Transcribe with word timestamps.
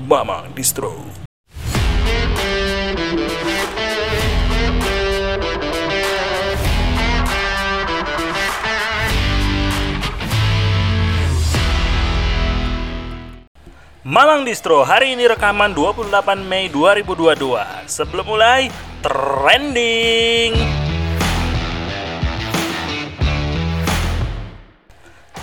Mama 0.00 0.48
Distro. 0.56 0.96
Malang 14.00 14.48
Distro, 14.48 14.88
hari 14.88 15.12
ini 15.12 15.28
rekaman 15.28 15.76
28 15.76 16.08
Mei 16.48 16.72
2022. 16.72 17.60
Sebelum 17.84 18.24
mulai, 18.24 18.72
trending. 19.04 20.56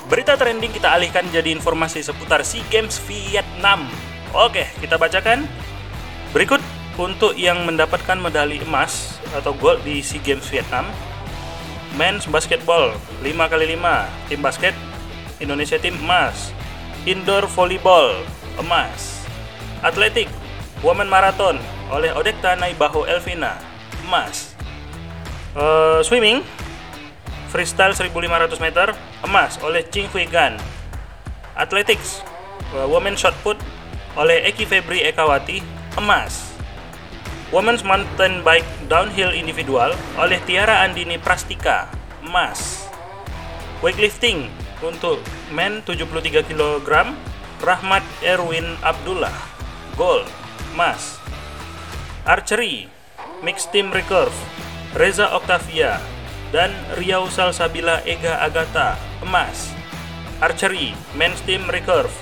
Berita 0.10 0.34
trending 0.34 0.74
kita 0.74 0.98
alihkan 0.98 1.30
jadi 1.30 1.54
informasi 1.54 2.02
seputar 2.02 2.42
SEA 2.42 2.66
Games 2.74 2.98
Vietnam. 3.06 4.07
Oke, 4.38 4.70
kita 4.78 5.02
bacakan. 5.02 5.50
Berikut 6.30 6.62
untuk 6.94 7.34
yang 7.34 7.66
mendapatkan 7.66 8.22
medali 8.22 8.62
emas 8.62 9.18
atau 9.34 9.50
gold 9.58 9.82
di 9.82 10.06
SEA 10.06 10.22
Games 10.22 10.46
Vietnam. 10.54 10.86
Men's 11.98 12.30
Basketball 12.30 12.94
5x5, 13.26 13.82
tim 14.30 14.42
basket 14.46 14.78
Indonesia 15.42 15.82
tim 15.82 15.98
emas. 16.06 16.54
Indoor 17.10 17.50
Volleyball 17.50 18.22
emas. 18.62 19.26
Atletik 19.82 20.30
Women 20.86 21.10
Marathon 21.10 21.58
oleh 21.90 22.14
Odekta 22.14 22.54
Naibaho 22.62 23.10
Elvina 23.10 23.58
emas. 24.06 24.54
Eh, 25.58 26.06
swimming 26.06 26.46
freestyle 27.50 27.98
1500 27.98 28.62
meter 28.62 28.94
emas 29.26 29.58
oleh 29.66 29.82
Ching 29.90 30.06
Hui 30.14 30.30
Gan. 30.30 30.62
Athletics 31.58 32.22
uh, 32.78 32.86
women 32.86 33.18
shot 33.18 33.34
put 33.42 33.58
oleh 34.18 34.44
Eki 34.50 34.66
Febri 34.66 35.06
Ekawati 35.06 35.62
emas. 35.96 36.58
Women's 37.54 37.86
mountain 37.86 38.44
bike 38.44 38.68
downhill 38.92 39.32
individual 39.32 39.96
oleh 40.20 40.42
Tiara 40.44 40.84
Andini 40.84 41.16
Prastika 41.16 41.88
emas. 42.26 42.90
Weightlifting 43.80 44.50
untuk 44.82 45.22
men 45.54 45.86
73 45.86 46.44
kg 46.44 47.14
Rahmat 47.62 48.04
Erwin 48.26 48.76
Abdullah 48.84 49.34
gold 49.96 50.28
emas. 50.76 51.22
Archery 52.28 52.92
mixed 53.40 53.72
team 53.72 53.94
recurve 53.94 54.36
Reza 54.98 55.30
Octavia 55.32 56.02
dan 56.52 56.74
Riau 57.00 57.30
Salsabila 57.32 58.04
Ega 58.04 58.44
Agata 58.44 59.00
emas. 59.24 59.72
Archery 60.44 60.94
men's 61.18 61.42
team 61.48 61.66
recurve 61.70 62.14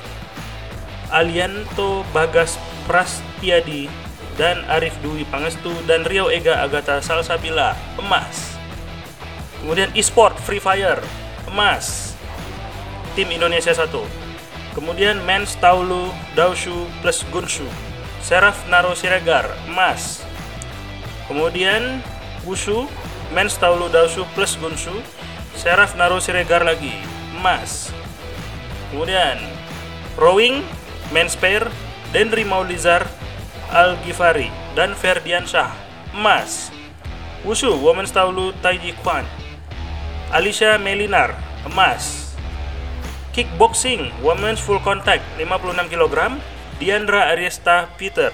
Alianto 1.14 2.06
Bagas 2.14 2.58
Prastiadi 2.86 3.90
dan 4.36 4.64
Arif 4.68 4.96
Dwi 5.00 5.24
Pangestu 5.28 5.72
dan 5.88 6.04
Riau 6.04 6.28
Ega 6.28 6.62
Agata 6.62 7.00
Salsabila 7.00 7.74
emas. 8.00 8.60
Kemudian 9.64 9.90
e-sport 9.98 10.38
Free 10.44 10.62
Fire 10.62 11.02
emas. 11.50 12.14
Tim 13.16 13.32
Indonesia 13.32 13.72
1. 13.72 13.90
Kemudian 14.76 15.24
men's 15.24 15.56
Taulu 15.56 16.12
Daushu 16.36 16.86
plus 17.00 17.24
Gunshu. 17.32 17.66
Seraf 18.20 18.68
Naro 18.68 18.92
Siregar 18.92 19.48
emas. 19.72 20.20
Kemudian 21.32 22.04
Wushu 22.44 22.92
men's 23.32 23.56
Taulu 23.56 23.88
Daushu 23.88 24.28
plus 24.36 24.60
Gunshu. 24.60 24.94
Seraf 25.56 25.96
Naro 25.96 26.20
Siregar 26.20 26.68
lagi 26.68 26.92
emas. 27.40 27.96
Kemudian 28.92 29.40
rowing 30.20 30.60
men's 31.12 31.38
pair 31.38 31.68
Denry 32.14 32.48
Maulizar 32.48 33.06
Al 33.74 34.00
Ghifari 34.06 34.48
dan 34.74 34.96
Ferdian 34.96 35.44
Shah 35.44 35.74
emas. 36.16 36.72
Wushu 37.46 37.76
women's 37.78 38.10
Taulu 38.10 38.56
Taiji 38.64 38.96
Kwan. 39.04 39.28
Alicia 40.34 40.82
Melinar 40.82 41.38
emas. 41.68 42.26
Kickboxing 43.36 44.16
Women's 44.24 44.64
Full 44.64 44.80
Contact 44.80 45.20
56 45.36 45.92
kg 45.92 46.40
Diandra 46.80 47.36
Ariesta 47.36 47.92
Peter 48.00 48.32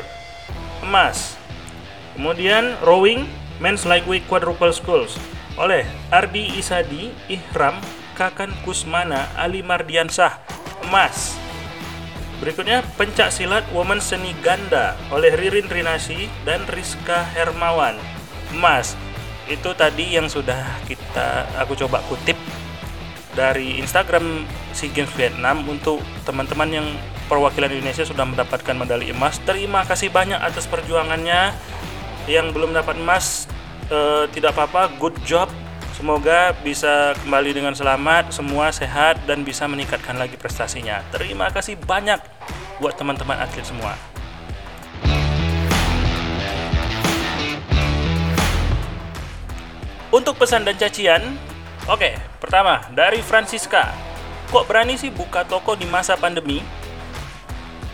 emas 0.86 1.42
kemudian 2.14 2.78
rowing 2.86 3.26
Men's 3.58 3.82
Lightweight 3.82 4.30
Quadruple 4.30 4.70
Sculls 4.70 5.18
oleh 5.58 5.90
Ardi 6.14 6.54
Isadi 6.54 7.10
Ihram 7.34 7.82
Kakan 8.14 8.54
Kusmana 8.62 9.26
Ali 9.34 9.66
Mardiansah 9.66 10.38
emas 10.86 11.41
berikutnya 12.42 12.82
pencak 12.98 13.30
silat 13.30 13.64
Women 13.70 14.02
Seni 14.02 14.34
Ganda 14.42 14.98
oleh 15.14 15.38
Ririn 15.38 15.70
Rinasi 15.70 16.26
dan 16.42 16.66
Rizka 16.66 17.22
Hermawan 17.38 17.96
emas 18.52 18.98
itu 19.46 19.72
tadi 19.78 20.18
yang 20.18 20.26
sudah 20.26 20.82
kita 20.90 21.46
aku 21.62 21.78
coba 21.78 22.02
kutip 22.10 22.36
dari 23.32 23.80
Instagram 23.80 24.44
SEA 24.76 24.92
Games 24.92 25.14
Vietnam 25.16 25.64
untuk 25.68 26.04
teman-teman 26.28 26.68
yang 26.68 26.88
perwakilan 27.32 27.72
Indonesia 27.72 28.04
sudah 28.04 28.28
mendapatkan 28.28 28.76
medali 28.76 29.12
emas. 29.12 29.40
Terima 29.48 29.88
kasih 29.88 30.12
banyak 30.12 30.40
atas 30.40 30.68
perjuangannya. 30.68 31.56
Yang 32.28 32.48
belum 32.54 32.76
dapat 32.76 33.00
emas 33.00 33.48
eh, 33.88 34.28
tidak 34.36 34.56
apa-apa, 34.56 34.92
good 35.00 35.16
job. 35.24 35.48
Semoga 36.02 36.58
bisa 36.66 37.14
kembali 37.22 37.62
dengan 37.62 37.78
selamat, 37.78 38.34
semua 38.34 38.74
sehat 38.74 39.22
dan 39.30 39.46
bisa 39.46 39.70
meningkatkan 39.70 40.18
lagi 40.18 40.34
prestasinya. 40.34 40.98
Terima 41.14 41.54
kasih 41.54 41.78
banyak 41.78 42.18
buat 42.82 42.98
teman-teman 42.98 43.38
atlet 43.38 43.62
semua. 43.62 43.94
Untuk 50.10 50.42
pesan 50.42 50.66
dan 50.66 50.74
cacian, 50.82 51.38
oke, 51.86 52.18
pertama 52.42 52.82
dari 52.98 53.22
Francisca. 53.22 53.94
Kok 54.50 54.66
berani 54.66 54.98
sih 54.98 55.14
buka 55.14 55.46
toko 55.46 55.78
di 55.78 55.86
masa 55.86 56.18
pandemi? 56.18 56.66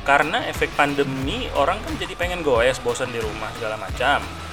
Karena 0.08 0.48
efek 0.48 0.72
pandemi 0.80 1.52
orang 1.60 1.84
kan 1.84 2.00
jadi 2.00 2.16
pengen 2.16 2.40
goes, 2.40 2.80
bosan 2.80 3.12
di 3.12 3.20
rumah 3.20 3.52
segala 3.60 3.76
macam. 3.76 4.47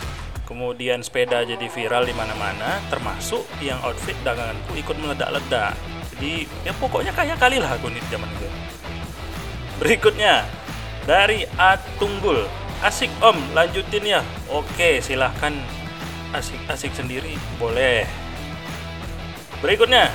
Kemudian 0.44 1.00
sepeda 1.00 1.41
jadi 1.41 1.65
viral 1.72 2.05
di 2.05 2.12
mana-mana, 2.12 2.77
termasuk 2.93 3.49
yang 3.65 3.81
outfit 3.81 4.16
daganganku 4.21 4.77
ikut 4.77 4.97
meledak-ledak. 5.00 5.72
Jadi 6.15 6.44
ya 6.69 6.72
pokoknya 6.77 7.16
kaya 7.16 7.32
kali 7.41 7.56
lah 7.56 7.72
aku 7.72 7.88
nih 7.88 8.05
zaman 8.12 8.28
itu. 8.28 8.49
Berikutnya 9.81 10.44
dari 11.09 11.49
Atunggul. 11.56 12.44
Asik 12.84 13.09
om, 13.25 13.41
lanjutin 13.56 14.04
ya. 14.04 14.21
Oke, 14.53 15.00
silahkan 15.00 15.56
asik-asik 16.37 16.93
sendiri 16.93 17.41
boleh. 17.56 18.04
Berikutnya 19.65 20.12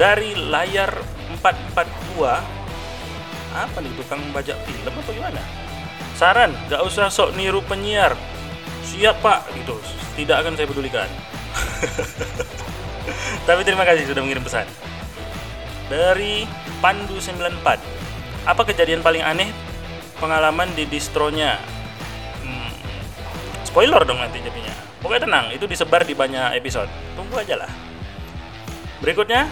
dari 0.00 0.32
layar 0.32 0.96
442 1.44 2.40
apa 3.56 3.76
nih 3.80 3.92
tukang 4.00 4.20
bajak 4.32 4.56
film 4.64 4.92
atau 4.92 5.12
gimana? 5.12 5.42
Saran, 6.16 6.52
gak 6.72 6.80
usah 6.80 7.12
sok 7.12 7.36
niru 7.36 7.60
penyiar. 7.60 8.16
Siap 8.86 9.18
pak, 9.18 9.50
gitu. 9.58 9.74
Tidak 10.14 10.36
akan 10.38 10.54
saya 10.54 10.70
pedulikan. 10.70 11.10
Tapi 13.48 13.60
terima 13.66 13.82
kasih 13.82 14.06
sudah 14.06 14.22
mengirim 14.22 14.46
pesan. 14.46 14.66
Dari 15.90 16.46
Pandu 16.78 17.18
94. 17.18 18.46
Apa 18.46 18.62
kejadian 18.62 19.02
paling 19.02 19.26
aneh 19.26 19.50
pengalaman 20.22 20.70
di 20.78 20.86
distronya? 20.86 21.58
Hmm, 22.46 22.70
spoiler 23.66 24.06
dong 24.06 24.22
nanti 24.22 24.38
jadinya. 24.38 24.70
Pokoknya 25.02 25.22
tenang, 25.26 25.46
itu 25.50 25.66
disebar 25.66 26.06
di 26.06 26.14
banyak 26.14 26.54
episode. 26.54 26.90
Tunggu 27.18 27.42
aja 27.42 27.58
lah. 27.58 27.70
Berikutnya 29.02 29.50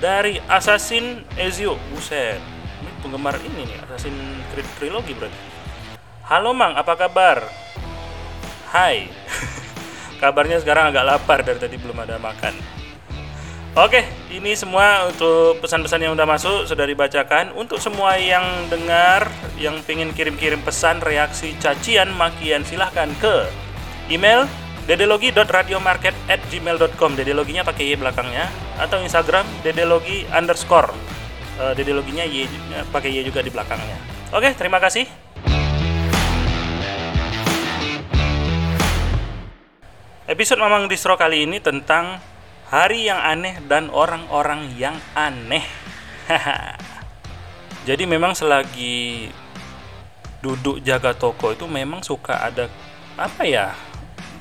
dari 0.00 0.40
Assassin 0.48 1.20
Ezio. 1.36 1.76
Buset. 1.92 2.40
Ini 2.80 2.90
penggemar 3.04 3.36
ini 3.44 3.68
nih, 3.68 3.78
Assassin 3.84 4.16
Creed 4.52 4.68
Trilogy 4.80 5.12
berarti. 5.16 5.40
Halo 6.26 6.50
Mang, 6.56 6.74
apa 6.74 6.96
kabar? 6.98 7.65
Hai. 8.76 9.08
Kabarnya 10.20 10.60
sekarang 10.60 10.92
agak 10.92 11.08
lapar 11.08 11.40
dari 11.40 11.56
tadi 11.56 11.80
belum 11.80 11.96
ada 11.96 12.20
makan. 12.20 12.52
Oke, 13.72 14.04
ini 14.28 14.52
semua 14.52 15.08
untuk 15.08 15.64
pesan-pesan 15.64 16.04
yang 16.04 16.12
udah 16.12 16.28
masuk 16.28 16.68
sudah 16.68 16.84
dibacakan. 16.84 17.56
Untuk 17.56 17.80
semua 17.80 18.20
yang 18.20 18.44
dengar, 18.68 19.32
yang 19.56 19.80
pengen 19.88 20.12
kirim-kirim 20.12 20.60
pesan, 20.60 21.00
reaksi, 21.00 21.56
cacian, 21.56 22.12
makian, 22.20 22.68
silahkan 22.68 23.08
ke 23.16 23.48
email 24.12 24.44
dedelogi.radiomarket@gmail.com. 24.84 27.10
Dedeloginya 27.16 27.64
pakai 27.64 27.92
y 27.92 27.94
belakangnya 27.96 28.52
atau 28.76 29.00
Instagram 29.00 29.48
dedelogi 29.64 30.28
underscore. 30.28 30.92
Uh, 31.56 31.72
dedeloginya 31.72 32.28
y 32.28 32.44
pakai 32.92 33.08
y 33.08 33.24
juga 33.24 33.40
di 33.40 33.48
belakangnya. 33.48 33.96
Oke, 34.36 34.52
terima 34.52 34.76
kasih. 34.84 35.25
Episode 40.26 40.58
Mamang 40.58 40.90
Distro 40.90 41.14
kali 41.14 41.46
ini 41.46 41.62
tentang 41.62 42.18
hari 42.66 43.06
yang 43.06 43.22
aneh 43.22 43.62
dan 43.70 43.86
orang-orang 43.94 44.74
yang 44.74 44.98
aneh. 45.14 45.62
Jadi 47.86 48.10
memang 48.10 48.34
selagi 48.34 49.30
duduk 50.42 50.82
jaga 50.82 51.14
toko 51.14 51.54
itu 51.54 51.70
memang 51.70 52.02
suka 52.02 52.42
ada 52.42 52.66
apa 53.14 53.46
ya 53.46 53.70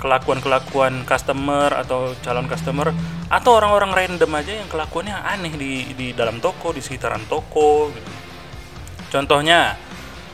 kelakuan-kelakuan 0.01 1.05
customer 1.05 1.69
atau 1.69 2.17
calon 2.25 2.49
customer 2.49 2.89
atau 3.29 3.51
orang-orang 3.53 3.93
random 3.93 4.41
aja 4.41 4.57
yang 4.57 4.69
kelakuannya 4.73 5.13
aneh 5.13 5.53
di 5.53 5.93
di 5.93 6.07
dalam 6.17 6.41
toko 6.41 6.73
di 6.73 6.81
sekitaran 6.81 7.29
toko 7.29 7.93
gitu. 7.93 8.11
Contohnya 9.13 9.77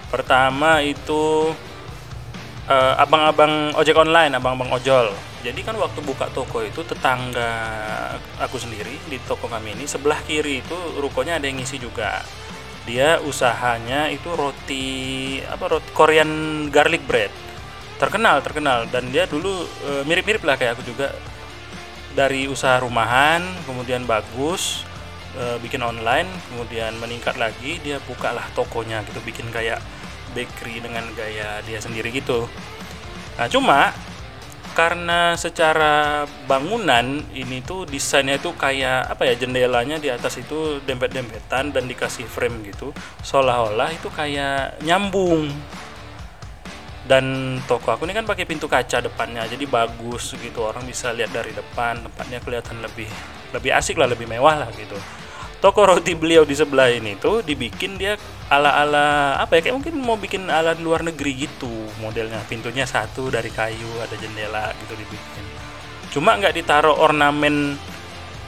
pertama 0.07 0.79
itu 0.79 1.51
uh, 2.71 2.93
abang-abang 3.03 3.75
ojek 3.75 3.99
online, 3.99 4.31
abang-abang 4.31 4.79
ojol. 4.79 5.11
Jadi 5.41 5.65
kan 5.65 5.73
waktu 5.73 6.05
buka 6.05 6.29
toko 6.29 6.61
itu 6.61 6.85
tetangga 6.85 7.49
aku 8.37 8.61
sendiri 8.61 8.93
di 9.09 9.17
toko 9.25 9.49
kami 9.49 9.73
ini 9.73 9.89
sebelah 9.89 10.21
kiri 10.21 10.61
itu 10.61 10.77
rukonya 11.01 11.41
ada 11.41 11.49
yang 11.49 11.57
ngisi 11.57 11.81
juga. 11.81 12.21
Dia 12.85 13.17
usahanya 13.21 14.09
itu 14.13 14.29
roti 14.37 14.85
apa 15.45 15.65
roti 15.65 15.89
Korean 15.97 16.29
garlic 16.69 17.01
bread. 17.09 17.33
Terkenal 17.97 18.45
terkenal. 18.45 18.85
Dan 18.89 19.09
dia 19.09 19.25
dulu 19.25 19.65
e, 19.65 19.91
mirip-mirip 20.05 20.45
lah 20.45 20.57
kayak 20.57 20.77
aku 20.77 20.85
juga. 20.85 21.09
Dari 22.11 22.45
usaha 22.45 22.77
rumahan 22.77 23.41
kemudian 23.65 24.05
bagus 24.05 24.85
e, 25.33 25.57
bikin 25.57 25.81
online 25.81 26.27
kemudian 26.53 26.93
meningkat 27.01 27.39
lagi 27.41 27.81
dia 27.81 27.97
bukalah 28.05 28.45
tokonya 28.53 29.01
gitu. 29.09 29.21
Bikin 29.25 29.49
kayak 29.49 29.81
bakery 30.37 30.85
dengan 30.85 31.05
gaya 31.17 31.65
dia 31.65 31.81
sendiri 31.81 32.13
gitu. 32.13 32.45
Nah 33.41 33.49
cuma 33.49 33.89
karena 34.71 35.35
secara 35.35 36.23
bangunan 36.47 37.19
ini 37.35 37.59
tuh 37.59 37.83
desainnya 37.83 38.39
itu 38.39 38.55
kayak 38.55 39.11
apa 39.11 39.27
ya 39.27 39.35
jendelanya 39.35 39.99
di 39.99 40.07
atas 40.07 40.39
itu 40.39 40.79
dempet-dempetan 40.87 41.75
dan 41.75 41.83
dikasih 41.85 42.23
frame 42.23 42.71
gitu. 42.71 42.95
Seolah-olah 43.23 43.91
itu 43.91 44.07
kayak 44.07 44.79
nyambung. 44.83 45.51
Dan 47.01 47.57
toko 47.67 47.91
aku 47.91 48.07
ini 48.07 48.15
kan 48.15 48.23
pakai 48.23 48.47
pintu 48.47 48.71
kaca 48.71 49.03
depannya 49.03 49.43
jadi 49.49 49.67
bagus 49.67 50.31
gitu. 50.39 50.63
Orang 50.63 50.87
bisa 50.87 51.11
lihat 51.11 51.35
dari 51.35 51.51
depan 51.51 51.99
tempatnya 52.07 52.39
kelihatan 52.39 52.79
lebih 52.79 53.09
lebih 53.51 53.71
asik 53.75 53.99
lah 53.99 54.07
lebih 54.07 54.31
mewah 54.31 54.63
lah 54.63 54.69
gitu 54.71 54.95
toko 55.61 55.85
roti 55.85 56.17
beliau 56.17 56.41
di 56.43 56.57
sebelah 56.57 56.89
ini 56.89 57.15
tuh 57.21 57.45
dibikin 57.45 57.95
dia 57.95 58.17
ala-ala 58.49 59.37
apa 59.37 59.61
ya 59.61 59.69
kayak 59.69 59.75
mungkin 59.77 59.95
mau 60.01 60.17
bikin 60.17 60.49
ala 60.49 60.73
luar 60.75 61.05
negeri 61.05 61.47
gitu 61.47 61.69
modelnya 62.01 62.41
pintunya 62.49 62.83
satu 62.83 63.29
dari 63.29 63.53
kayu 63.53 63.87
ada 64.01 64.17
jendela 64.17 64.73
gitu 64.81 64.97
dibikin 64.97 65.45
cuma 66.11 66.35
nggak 66.35 66.57
ditaruh 66.57 66.97
ornamen 66.97 67.77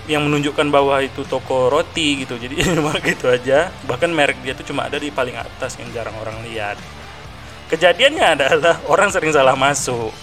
yang 0.10 0.28
menunjukkan 0.28 0.68
bahwa 0.68 1.00
itu 1.00 1.24
toko 1.30 1.72
roti 1.72 2.26
gitu 2.26 2.36
jadi 2.36 2.60
cuma 2.76 2.98
gitu 3.00 3.30
aja 3.30 3.70
bahkan 3.86 4.10
merek 4.12 4.42
dia 4.42 4.58
tuh 4.58 4.66
cuma 4.66 4.90
ada 4.90 4.98
di 4.98 5.14
paling 5.14 5.38
atas 5.38 5.78
yang 5.78 5.88
jarang 5.94 6.18
orang 6.20 6.42
lihat 6.50 6.76
Kejadiannya 7.74 8.38
adalah 8.38 8.78
orang 8.86 9.10
sering 9.10 9.34
salah 9.34 9.58
masuk. 9.58 10.14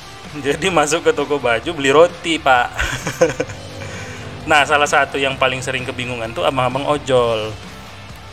Jadi 0.46 0.70
masuk 0.70 1.02
ke 1.02 1.10
toko 1.10 1.42
baju 1.42 1.66
beli 1.74 1.90
roti, 1.90 2.38
Pak. 2.38 2.68
nah, 4.50 4.66
salah 4.66 4.90
satu 4.90 5.14
yang 5.14 5.38
paling 5.38 5.62
sering 5.62 5.86
kebingungan 5.86 6.34
tuh 6.34 6.42
abang-abang 6.42 6.82
ojol. 6.90 7.54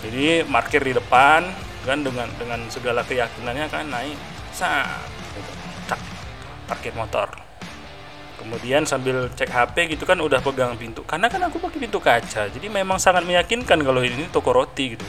Jadi 0.02 0.42
parkir 0.50 0.82
di 0.82 0.98
depan 0.98 1.46
kan 1.86 2.02
dengan 2.02 2.26
dengan 2.36 2.60
segala 2.74 3.06
keyakinannya 3.06 3.70
kan 3.70 3.86
naik 3.86 4.18
sah 4.50 4.98
gitu. 5.38 5.52
Cak, 5.94 6.02
parkir 6.66 6.94
motor. 6.98 7.30
Kemudian 8.42 8.86
sambil 8.90 9.30
cek 9.34 9.50
HP 9.50 9.94
gitu 9.94 10.10
kan 10.10 10.18
udah 10.18 10.42
pegang 10.42 10.74
pintu. 10.74 11.06
Karena 11.06 11.30
kan 11.30 11.42
aku 11.46 11.62
pakai 11.62 11.78
pintu 11.78 12.02
kaca. 12.02 12.50
Jadi 12.50 12.66
memang 12.66 12.98
sangat 12.98 13.22
meyakinkan 13.22 13.78
kalau 13.86 14.02
ini 14.02 14.26
toko 14.34 14.54
roti 14.54 14.98
gitu 14.98 15.06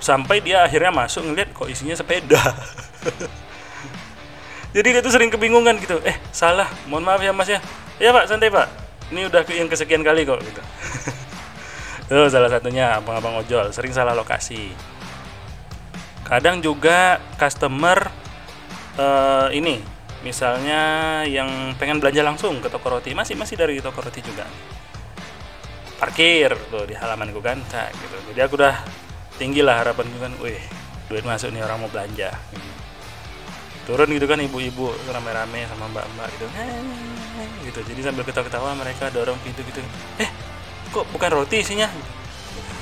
sampai 0.00 0.40
dia 0.40 0.64
akhirnya 0.64 0.90
masuk 0.90 1.28
ngeliat 1.28 1.52
kok 1.52 1.68
isinya 1.68 1.92
sepeda 1.92 2.40
jadi 4.74 4.98
dia 4.98 5.02
tuh 5.04 5.12
sering 5.12 5.28
kebingungan 5.28 5.76
gitu 5.76 6.00
eh 6.02 6.16
salah 6.32 6.66
mohon 6.88 7.04
maaf 7.04 7.20
ya 7.20 7.36
mas 7.36 7.46
ya 7.46 7.60
ya 8.00 8.10
pak 8.10 8.24
santai 8.26 8.48
pak 8.48 8.66
ini 9.10 9.26
udah 9.26 9.42
yang 9.50 9.68
kesekian 9.70 10.02
kali 10.02 10.26
kok 10.26 10.40
gitu. 10.42 10.62
Itu 12.10 12.26
salah 12.30 12.50
satunya 12.50 12.98
abang-abang 12.98 13.38
ojol. 13.42 13.70
Sering 13.70 13.94
salah 13.94 14.14
lokasi. 14.14 14.70
Kadang 16.26 16.62
juga 16.62 17.18
customer 17.38 18.10
uh, 18.98 19.50
ini 19.50 19.82
misalnya 20.22 21.22
yang 21.26 21.74
pengen 21.78 21.98
belanja 21.98 22.22
langsung 22.22 22.58
ke 22.62 22.70
toko 22.70 22.98
roti. 22.98 23.14
Masih 23.14 23.34
masih 23.34 23.58
dari 23.58 23.78
toko 23.82 24.02
roti 24.02 24.22
juga. 24.22 24.46
Parkir 25.98 26.54
tuh 26.70 26.86
di 26.86 26.94
halamanku 26.94 27.42
kan 27.42 27.60
gitu. 27.66 28.16
Jadi 28.32 28.40
aku 28.40 28.54
udah 28.56 28.74
tinggi 29.40 29.64
lah 29.64 29.80
harapan 29.80 30.04
gue 30.12 30.20
kan 30.20 30.34
wih 30.44 30.60
duit 31.08 31.24
masuk 31.24 31.48
nih 31.56 31.64
orang 31.64 31.80
mau 31.80 31.88
belanja 31.88 32.28
turun 33.90 34.06
gitu 34.14 34.26
kan 34.30 34.38
ibu-ibu 34.38 34.94
rame-rame 35.10 35.66
sama 35.66 35.90
mbak-mbak 35.90 36.30
gitu. 36.38 36.46
Gitu. 37.66 37.80
Jadi 37.90 38.00
sambil 38.06 38.22
ketawa-ketawa 38.22 38.78
mereka 38.78 39.10
dorong 39.10 39.34
pintu 39.42 39.66
gitu. 39.66 39.82
Eh 40.22 40.30
kok 40.94 41.10
bukan 41.10 41.42
roti 41.42 41.58
isinya? 41.58 41.90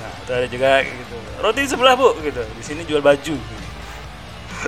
Nah 0.04 0.12
itu 0.20 0.32
ada 0.36 0.46
juga 0.52 0.84
gitu. 0.84 1.16
Roti 1.40 1.64
sebelah 1.64 1.96
bu 1.96 2.12
gitu. 2.20 2.44
Di 2.44 2.60
sini 2.60 2.84
jual 2.84 3.00
baju. 3.00 3.40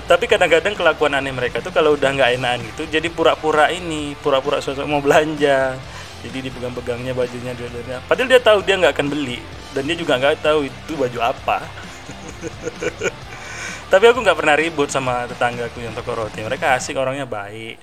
Tapi 0.09 0.25
kadang-kadang 0.25 0.73
kelakuan 0.73 1.13
aneh 1.13 1.29
mereka 1.29 1.61
tuh 1.61 1.69
kalau 1.69 1.93
udah 1.93 2.09
nggak 2.15 2.39
enakan 2.39 2.63
gitu 2.63 2.87
jadi 2.87 3.11
pura-pura 3.11 3.67
ini 3.69 4.17
pura-pura 4.17 4.57
sosok 4.57 4.89
mau 4.89 4.97
belanja. 4.97 5.77
Jadi 6.25 6.37
dipegang-pegangnya 6.49 7.13
bajunya 7.13 7.53
dia 7.53 7.97
padahal 8.05 8.29
dia 8.29 8.41
tahu 8.41 8.65
dia 8.65 8.81
nggak 8.81 8.97
akan 8.97 9.07
beli. 9.13 9.37
Dan 9.77 9.85
dia 9.85 9.93
juga 9.93 10.17
nggak 10.17 10.41
tahu 10.41 10.65
itu 10.65 10.91
baju 10.97 11.19
apa 11.21 11.63
tapi 13.91 14.07
aku 14.07 14.23
nggak 14.23 14.39
pernah 14.39 14.55
ribut 14.55 14.87
sama 14.87 15.27
tetanggaku 15.27 15.83
yang 15.83 15.91
toko 15.91 16.15
roti. 16.15 16.39
Mereka 16.39 16.79
asik 16.79 16.95
orangnya 16.95 17.27
baik. 17.27 17.75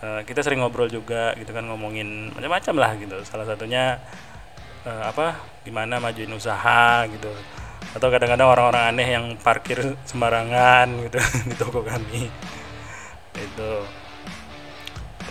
Uh, 0.00 0.24
kita 0.24 0.40
sering 0.40 0.64
ngobrol 0.64 0.88
juga 0.88 1.36
gitu 1.36 1.52
kan 1.52 1.68
ngomongin 1.68 2.32
macam-macam 2.32 2.74
lah 2.80 2.92
gitu. 2.96 3.16
Salah 3.28 3.44
satunya 3.44 4.00
uh, 4.88 5.12
apa 5.12 5.36
gimana 5.60 6.00
majuin 6.00 6.32
usaha 6.32 7.04
gitu. 7.04 7.28
Atau 7.92 8.08
kadang-kadang 8.08 8.48
orang-orang 8.48 8.96
aneh 8.96 9.08
yang 9.12 9.36
parkir 9.36 9.92
sembarangan 10.08 10.88
gitu 11.04 11.20
di 11.52 11.54
toko 11.60 11.84
kami. 11.84 12.32
Itu. 13.36 13.84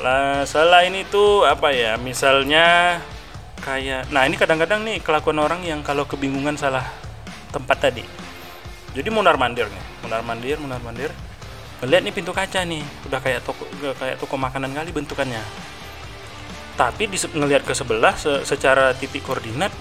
Lah 0.06 0.45
selain 0.45 0.94
itu 0.94 1.50
apa 1.50 1.73
ya 1.73 1.97
misalnya 1.97 3.01
kayak 3.65 4.13
nah 4.13 4.29
ini 4.29 4.38
kadang-kadang 4.38 4.85
nih 4.85 5.01
kelakuan 5.01 5.41
orang 5.41 5.65
yang 5.65 5.81
kalau 5.81 6.06
kebingungan 6.06 6.53
salah 6.62 6.85
tempat 7.50 7.89
tadi 7.89 8.20
jadi 8.92 9.10
munar 9.10 9.40
mandir 9.40 9.68
nih 9.72 9.84
munar 10.04 10.22
mandir 10.26 10.58
munar 10.60 10.82
mandir. 10.84 11.12
Lihat 11.82 12.06
nih 12.06 12.14
pintu 12.14 12.30
kaca 12.30 12.62
nih 12.62 12.86
udah 13.10 13.18
kayak 13.18 13.42
toko 13.42 13.66
kayak 13.98 14.21
toko 14.21 14.38
makanan 14.38 14.69
kali 14.76 14.94
bentukannya. 14.94 15.42
Tapi 16.78 17.10
di 17.10 17.18
ngelihat 17.18 17.66
ke 17.66 17.74
sebelah 17.74 18.14
se 18.14 18.45
secara 18.45 18.94
titik 18.94 19.26
koordinat 19.26 19.74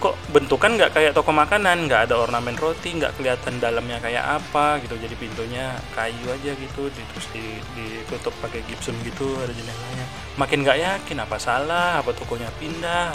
kok 0.00 0.16
bentukan 0.32 0.76
nggak 0.76 0.92
kayak 0.92 1.12
toko 1.16 1.32
makanan? 1.32 1.88
Nggak 1.88 2.12
ada 2.12 2.20
ornamen 2.20 2.56
roti 2.60 2.92
nggak 2.92 3.16
kelihatan 3.16 3.56
dalamnya 3.56 3.96
kayak 4.04 4.36
apa 4.36 4.84
gitu. 4.84 5.00
Jadi 5.00 5.16
pintunya 5.16 5.72
kayu 5.96 6.28
aja 6.28 6.52
gitu 6.52 6.92
di, 6.92 7.02
terus 7.08 7.26
di, 7.32 7.44
ditutup 7.72 8.36
pakai 8.44 8.60
gipsum 8.68 8.96
gitu 9.00 9.32
ada 9.40 9.52
jendelanya 9.56 10.04
makin 10.40 10.64
nggak 10.64 10.78
yakin 10.80 11.18
apa 11.20 11.36
salah 11.36 12.00
apa 12.00 12.16
tokonya 12.16 12.48
pindah 12.56 13.12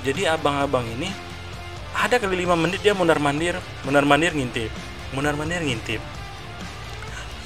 jadi 0.00 0.32
abang-abang 0.32 0.88
ini 0.96 1.12
ada 1.96 2.16
kali 2.18 2.46
lima 2.46 2.54
menit 2.54 2.80
dia 2.80 2.94
mundar 2.94 3.18
mandir 3.18 3.58
mundar 3.82 4.06
mandir 4.06 4.32
ngintip 4.34 4.70
mundar 5.10 5.34
mandir 5.34 5.62
ngintip. 5.62 5.98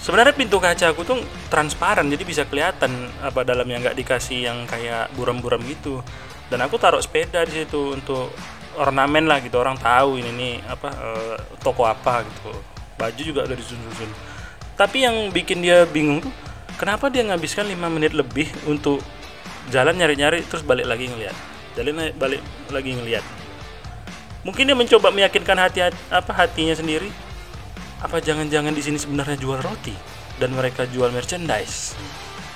Sebenarnya 0.04 0.36
pintu 0.36 0.60
kaca 0.60 0.92
aku 0.92 1.00
tuh 1.00 1.16
transparan 1.48 2.04
jadi 2.12 2.24
bisa 2.28 2.44
kelihatan 2.44 3.08
apa 3.24 3.40
dalamnya 3.40 3.88
nggak 3.88 3.96
dikasih 3.96 4.52
yang 4.52 4.68
kayak 4.68 5.08
buram-buram 5.16 5.64
gitu. 5.64 6.04
Dan 6.52 6.60
aku 6.60 6.76
taruh 6.76 7.00
sepeda 7.00 7.40
di 7.48 7.64
situ 7.64 7.96
untuk 7.96 8.28
ornamen 8.76 9.24
lah 9.24 9.40
gitu 9.40 9.56
orang 9.56 9.80
tahu 9.80 10.20
ini 10.20 10.30
nih 10.36 10.54
apa 10.68 10.88
e, 10.92 11.08
toko 11.64 11.88
apa 11.88 12.20
gitu. 12.20 12.52
Baju 13.00 13.20
juga 13.24 13.48
udah 13.48 13.56
disusun-susun 13.56 14.34
tapi 14.74 15.06
yang 15.06 15.30
bikin 15.30 15.62
dia 15.62 15.86
bingung 15.86 16.18
tuh 16.18 16.34
kenapa 16.74 17.06
dia 17.06 17.22
ngabiskan 17.22 17.70
5 17.70 17.78
menit 17.94 18.10
lebih 18.10 18.50
untuk 18.66 18.98
jalan 19.70 19.94
nyari-nyari 19.94 20.42
terus 20.50 20.66
balik 20.66 20.84
lagi 20.84 21.06
ngeliat. 21.06 21.34
Jalan 21.78 22.14
balik 22.18 22.42
lagi 22.70 22.94
ngeliat 22.94 23.24
mungkin 24.44 24.68
dia 24.68 24.76
mencoba 24.76 25.08
meyakinkan 25.10 25.58
hati, 25.58 25.80
apa 26.12 26.32
hatinya 26.36 26.76
sendiri. 26.76 27.08
Apa 28.04 28.20
jangan-jangan 28.20 28.76
di 28.76 28.84
sini 28.84 29.00
sebenarnya 29.00 29.40
jual 29.40 29.64
roti 29.64 29.96
dan 30.36 30.52
mereka 30.52 30.84
jual 30.84 31.08
merchandise? 31.08 31.96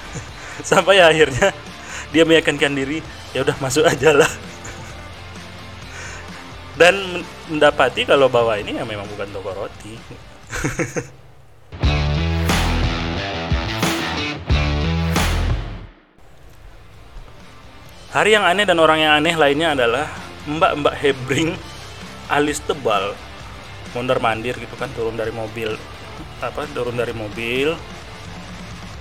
Sampai 0.69 1.01
akhirnya 1.01 1.57
dia 2.13 2.29
meyakinkan 2.29 2.77
diri 2.77 3.01
ya 3.33 3.41
udah 3.41 3.57
masuk 3.59 3.89
aja 3.89 4.13
lah. 4.13 4.29
Dan 6.79 7.25
mendapati 7.51 8.07
kalau 8.07 8.31
bawah 8.31 8.55
ini 8.55 8.77
ya 8.77 8.85
memang 8.87 9.09
bukan 9.09 9.29
toko 9.35 9.51
roti. 9.51 9.97
Hari 18.09 18.33
yang 18.33 18.41
aneh 18.41 18.65
dan 18.65 18.81
orang 18.81 19.05
yang 19.05 19.13
aneh 19.21 19.37
lainnya 19.37 19.77
adalah 19.77 20.09
mbak-mbak 20.49 20.97
hebring 20.97 21.53
alis 22.29 22.61
tebal 22.65 23.17
mondar 23.97 24.21
mandir 24.21 24.53
gitu 24.57 24.77
kan 24.77 24.93
turun 24.93 25.17
dari 25.17 25.33
mobil 25.33 25.75
apa 26.45 26.69
turun 26.77 26.95
dari 26.95 27.17
mobil 27.17 27.73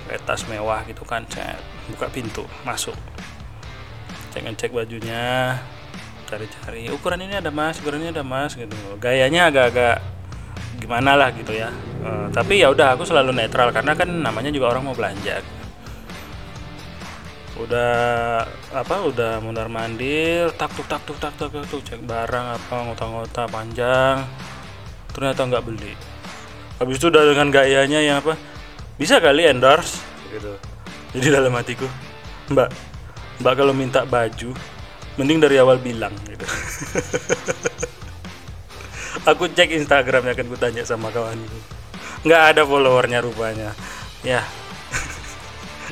pakai 0.08 0.18
tas 0.24 0.48
mewah 0.48 0.80
gitu 0.88 1.04
kan 1.04 1.28
buka 1.92 2.08
pintu 2.08 2.48
masuk. 2.64 2.96
Cek 4.32 4.44
ngecek 4.44 4.70
bajunya 4.72 5.56
cari-cari 6.28 6.88
ukuran 6.92 7.24
ini 7.24 7.40
ada 7.40 7.52
mas 7.52 7.76
ukuran 7.80 8.00
ini 8.04 8.10
ada 8.16 8.24
mas 8.24 8.56
gitu. 8.56 8.72
Gayanya 8.96 9.52
agak-agak 9.52 10.00
gimana 10.80 11.12
lah 11.12 11.28
gitu 11.36 11.52
ya. 11.52 11.68
Uh, 12.00 12.32
tapi 12.32 12.64
ya 12.64 12.72
udah 12.72 12.96
aku 12.96 13.04
selalu 13.04 13.36
netral 13.36 13.68
karena 13.68 13.92
kan 13.92 14.08
namanya 14.08 14.48
juga 14.48 14.72
orang 14.72 14.88
mau 14.88 14.96
belanja 14.96 15.44
udah 17.58 18.46
apa 18.70 18.94
udah 19.10 19.42
mundar 19.42 19.66
mandir 19.66 20.54
tak 20.54 20.70
tuk 20.78 20.86
tak 20.86 21.02
tuk 21.02 21.18
tak 21.18 21.34
tuk 21.34 21.50
tuk 21.66 21.82
cek 21.82 21.98
barang 22.06 22.54
apa 22.54 22.74
ngota-ngota 22.86 23.50
panjang. 23.50 24.22
Ternyata 25.10 25.42
nggak 25.42 25.64
beli. 25.66 25.92
Habis 26.78 27.02
itu 27.02 27.10
udah 27.10 27.22
dengan 27.26 27.50
gayanya 27.50 27.98
yang 27.98 28.22
apa 28.22 28.38
bisa 28.94 29.18
kali 29.18 29.50
endorse? 29.50 29.98
Gitu. 30.30 30.54
Jadi 31.18 31.26
dalam 31.34 31.50
hatiku 31.58 31.90
mbak 32.54 32.70
mbak 33.42 33.54
kalau 33.58 33.74
minta 33.74 34.06
baju 34.06 34.54
mending 35.18 35.42
dari 35.42 35.58
awal 35.58 35.82
bilang 35.82 36.14
gitu. 36.30 36.46
Aku 39.34 39.50
cek 39.50 39.74
instagramnya 39.74 40.38
kan 40.38 40.46
gue 40.46 40.60
tanya 40.62 40.86
sama 40.86 41.10
kawanku 41.10 41.58
nggak 42.22 42.42
ada 42.54 42.62
followernya 42.62 43.18
rupanya. 43.18 43.74
Ya. 44.22 44.46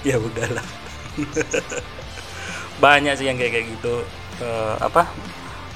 Ya 0.07 0.23
udahlah 0.23 0.86
banyak 2.85 3.15
sih 3.17 3.27
yang 3.29 3.37
kayak 3.41 3.53
kayak 3.57 3.67
gitu. 3.79 4.05
Uh, 4.43 4.77
apa? 4.81 5.09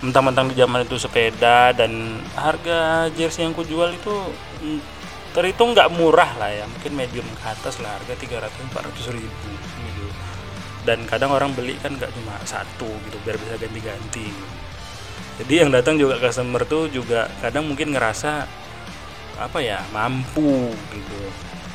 Mentang-mentang 0.00 0.48
di 0.48 0.56
zaman 0.56 0.84
itu 0.88 0.96
sepeda 0.96 1.76
dan 1.76 2.20
harga 2.32 3.12
jersey 3.12 3.44
yang 3.44 3.52
ku 3.52 3.64
jual 3.64 3.92
itu 3.92 4.14
mm, 4.64 4.80
terhitung 5.36 5.76
nggak 5.76 5.92
murah 5.92 6.32
lah 6.40 6.50
ya. 6.52 6.64
Mungkin 6.68 6.92
medium 6.96 7.26
ke 7.36 7.44
atas 7.44 7.80
lah 7.80 7.96
harga 8.00 8.16
300 8.16 8.48
400 8.72 9.16
ribu 9.16 9.50
gitu. 9.60 10.06
Dan 10.84 11.04
kadang 11.04 11.36
orang 11.36 11.52
beli 11.52 11.76
kan 11.80 11.92
nggak 11.92 12.12
cuma 12.16 12.36
satu 12.48 12.88
gitu 13.08 13.16
biar 13.24 13.36
bisa 13.36 13.60
ganti-ganti. 13.60 14.28
Jadi 15.40 15.54
yang 15.56 15.72
datang 15.72 15.96
juga 15.96 16.20
customer 16.20 16.68
tuh 16.68 16.92
juga 16.92 17.28
kadang 17.40 17.64
mungkin 17.64 17.96
ngerasa 17.96 18.44
apa 19.40 19.58
ya 19.64 19.80
mampu 19.92 20.68
gitu. 20.92 21.20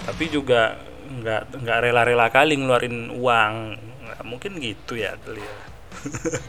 Tapi 0.05 0.29
juga 0.29 0.77
nggak 1.05 1.62
nggak 1.62 1.77
rela-rela 1.85 2.27
kali 2.33 2.57
ngeluarin 2.57 3.13
uang. 3.13 3.53
Nggak 4.05 4.21
mungkin 4.25 4.51
gitu 4.59 4.97
ya 4.97 5.13
ya. 5.17 5.55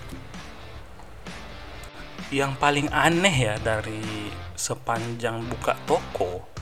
Yang 2.43 2.53
paling 2.59 2.89
aneh 2.91 3.37
ya 3.37 3.55
dari 3.63 4.33
sepanjang 4.57 5.47
buka 5.47 5.79
toko 5.87 6.57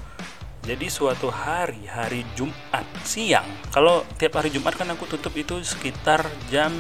jadi 0.64 0.88
suatu 0.88 1.28
hari 1.28 1.84
hari 1.84 2.24
Jumat 2.32 2.88
siang 3.04 3.44
kalau 3.68 4.00
tiap 4.16 4.40
hari 4.40 4.48
Jumat 4.48 4.72
kan 4.72 4.88
aku 4.88 5.04
tutup 5.04 5.36
itu 5.36 5.60
sekitar 5.60 6.24
jam 6.48 6.72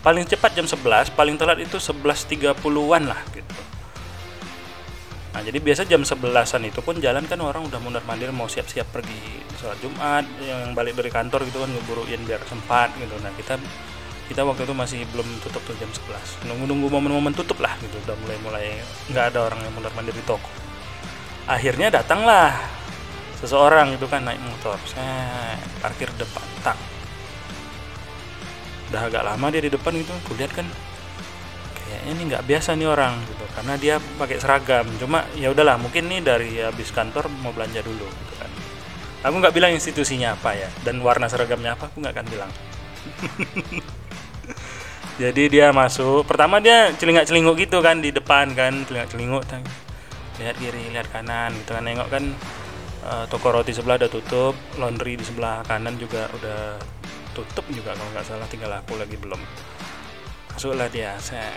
paling 0.00 0.24
cepat 0.24 0.56
jam 0.56 0.64
11 0.64 1.12
paling 1.12 1.36
telat 1.36 1.60
itu 1.60 1.76
11.30an 1.76 3.04
lah 3.04 3.20
gitu 3.36 3.67
Nah, 5.28 5.44
jadi 5.44 5.60
biasa 5.60 5.84
jam 5.84 6.00
11-an 6.02 6.62
itu 6.66 6.80
pun 6.80 6.96
jalan 6.98 7.22
kan 7.28 7.38
orang 7.44 7.68
udah 7.68 7.78
mundar 7.78 8.00
mandir 8.08 8.32
mau 8.32 8.48
siap-siap 8.48 8.88
pergi 8.88 9.44
sholat 9.60 9.78
Jumat, 9.84 10.24
yang 10.40 10.72
balik 10.72 10.96
dari 10.96 11.12
kantor 11.12 11.44
gitu 11.46 11.60
kan 11.62 11.70
ngeburuin 11.70 12.24
biar 12.24 12.42
sempat 12.48 12.90
gitu. 12.96 13.12
Nah, 13.20 13.30
kita 13.36 13.60
kita 14.28 14.44
waktu 14.44 14.68
itu 14.68 14.74
masih 14.76 15.00
belum 15.12 15.28
tutup 15.40 15.64
tuh 15.64 15.76
jam 15.80 15.88
11. 15.88 16.48
Nunggu-nunggu 16.48 16.88
momen-momen 16.92 17.32
tutup 17.36 17.60
lah 17.64 17.76
gitu. 17.80 17.96
Udah 18.08 18.16
mulai-mulai 18.24 18.80
nggak 19.08 19.24
ada 19.32 19.48
orang 19.52 19.60
yang 19.64 19.72
mundar 19.72 19.92
mandir 19.96 20.12
di 20.16 20.24
toko. 20.24 20.48
Akhirnya 21.48 21.88
datanglah 21.88 22.52
seseorang 23.40 23.96
itu 23.96 24.04
kan 24.04 24.24
naik 24.24 24.40
motor. 24.44 24.76
Saya 24.84 25.56
parkir 25.80 26.12
depan 26.20 26.44
tak. 26.60 26.76
Udah 28.92 29.08
agak 29.08 29.22
lama 29.24 29.46
dia 29.52 29.64
di 29.64 29.72
depan 29.72 29.92
gitu, 29.96 30.12
kulihat 30.28 30.52
kan 30.56 30.64
kayaknya 31.88 32.12
ini 32.12 32.22
nggak 32.28 32.44
biasa 32.44 32.76
nih 32.76 32.84
orang 32.84 33.16
gitu. 33.24 33.44
Karena 33.56 33.74
dia 33.80 33.96
pakai 34.20 34.36
seragam. 34.36 34.84
Cuma 35.00 35.24
ya 35.32 35.48
udahlah 35.48 35.80
mungkin 35.80 36.12
nih 36.12 36.20
dari 36.20 36.60
habis 36.60 36.92
kantor 36.92 37.32
mau 37.40 37.56
belanja 37.56 37.80
dulu 37.80 38.04
gitu 38.04 38.34
kan. 38.36 38.50
Aku 39.24 39.34
nggak 39.40 39.56
bilang 39.56 39.72
institusinya 39.72 40.36
apa 40.36 40.52
ya 40.52 40.68
dan 40.84 41.00
warna 41.00 41.24
seragamnya 41.26 41.72
apa 41.72 41.88
aku 41.88 42.04
nggak 42.04 42.12
akan 42.12 42.28
bilang. 42.28 42.50
Jadi 45.22 45.42
dia 45.50 45.72
masuk. 45.72 46.28
Pertama 46.28 46.60
dia 46.60 46.92
celingak 46.94 47.26
celinguk 47.26 47.56
gitu 47.58 47.80
kan 47.80 47.98
di 47.98 48.12
depan 48.12 48.52
kan 48.52 48.84
celingak 48.86 49.08
celinguk 49.10 49.42
lihat 50.38 50.54
kiri 50.54 50.94
lihat 50.94 51.08
kanan 51.10 51.50
gitu 51.56 51.74
kan. 51.74 51.82
Nengok 51.82 52.08
kan 52.12 52.24
uh, 53.08 53.24
toko 53.26 53.50
roti 53.50 53.74
sebelah 53.74 53.98
udah 53.98 54.10
tutup 54.12 54.54
laundry 54.78 55.18
di 55.18 55.24
sebelah 55.26 55.66
kanan 55.66 55.98
juga 55.98 56.30
udah 56.38 56.78
tutup 57.34 57.66
juga 57.70 57.94
kalau 57.94 58.10
nggak 58.14 58.26
salah 58.26 58.46
tinggal 58.50 58.70
aku 58.74 58.98
lagi 58.98 59.14
belum 59.14 59.38
masuklah 60.58 60.90
dia 60.90 61.14
saya 61.22 61.54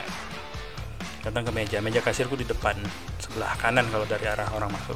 datang 1.26 1.42
ke 1.42 1.50
meja. 1.50 1.82
Meja 1.82 2.06
kasirku 2.06 2.38
di 2.38 2.46
depan 2.46 2.78
sebelah 3.18 3.58
kanan 3.58 3.90
kalau 3.90 4.06
dari 4.06 4.30
arah 4.30 4.46
orang 4.54 4.70
masuk. 4.70 4.94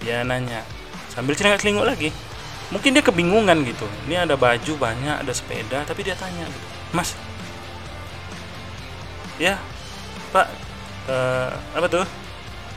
Dia 0.00 0.24
nanya 0.24 0.64
sambil 1.12 1.36
celingak 1.36 1.60
celinguk 1.60 1.84
lagi? 1.84 2.08
Mungkin 2.72 2.96
dia 2.96 3.04
kebingungan 3.04 3.68
gitu. 3.68 3.84
Ini 4.08 4.24
ada 4.24 4.40
baju 4.40 4.72
banyak 4.80 5.28
ada 5.28 5.32
sepeda 5.36 5.84
tapi 5.84 6.00
dia 6.08 6.16
tanya 6.16 6.48
gitu 6.48 6.68
mas 6.88 7.12
ya 9.36 9.60
pak 10.32 10.48
uh, 11.04 11.52
apa 11.76 11.84
tuh? 11.84 12.08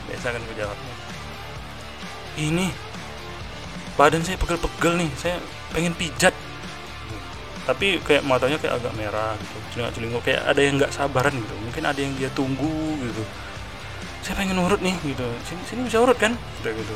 Biasa 0.04 0.36
kan 0.36 0.40
gue 0.44 0.56
jawabnya 0.60 0.94
ini 2.36 2.68
badan 3.96 4.20
saya 4.20 4.36
pegel-pegel 4.36 5.00
nih. 5.00 5.10
Saya 5.16 5.40
pengen 5.72 5.96
pijat 5.96 6.36
tapi 7.62 8.02
kayak 8.02 8.26
matanya 8.26 8.58
kayak 8.58 8.82
agak 8.82 8.92
merah 8.98 9.38
gitu 9.38 9.56
celingak 9.70 9.92
celinguk 9.94 10.22
kayak 10.26 10.42
ada 10.42 10.60
yang 10.60 10.74
nggak 10.82 10.92
sabaran 10.92 11.32
gitu. 11.32 11.54
Mungkin 11.62 11.82
ada 11.86 12.00
yang 12.02 12.12
dia 12.18 12.30
tunggu 12.34 12.98
gitu. 12.98 13.22
Saya 14.22 14.38
pengen 14.38 14.58
urut 14.58 14.78
nih? 14.82 14.94
gitu. 15.02 15.26
Sini 15.46 15.62
sini 15.66 15.80
bisa 15.86 16.02
urut 16.02 16.18
kan? 16.18 16.34
Udah 16.62 16.72
gitu. 16.74 16.94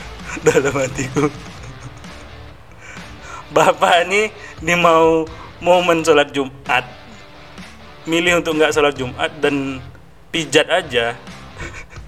Dalam 0.46 0.74
hatiku. 0.74 1.26
Bapak 3.50 4.06
ini 4.06 4.30
ini 4.62 4.74
mau 4.78 5.26
momen 5.62 6.02
sholat 6.02 6.30
Jumat. 6.30 6.86
Milih 8.06 8.42
untuk 8.42 8.58
nggak 8.58 8.74
sholat 8.74 8.94
Jumat 8.98 9.30
dan 9.38 9.78
pijat 10.34 10.66
aja. 10.70 11.14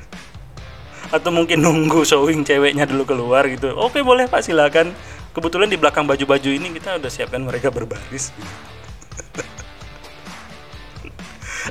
Atau 1.14 1.30
mungkin 1.30 1.62
nunggu 1.62 2.02
showing 2.02 2.42
ceweknya 2.42 2.86
dulu 2.86 3.06
keluar 3.06 3.46
gitu. 3.46 3.74
Oke 3.78 4.02
boleh 4.02 4.26
pak. 4.26 4.42
Silakan 4.42 4.94
kebetulan 5.32 5.68
di 5.68 5.80
belakang 5.80 6.04
baju-baju 6.04 6.48
ini 6.52 6.68
kita 6.76 7.00
udah 7.00 7.10
siapkan 7.10 7.40
mereka 7.40 7.72
berbaris 7.72 8.30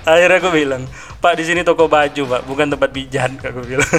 akhirnya 0.01 0.37
aku 0.41 0.49
bilang 0.49 0.83
pak 1.21 1.37
di 1.37 1.43
sini 1.45 1.61
toko 1.61 1.85
baju 1.85 2.21
pak 2.25 2.41
bukan 2.49 2.67
tempat 2.73 2.89
pijat 2.89 3.31
aku 3.37 3.61
bilang 3.61 3.91